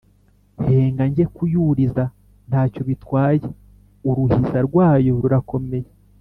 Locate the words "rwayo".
4.67-5.11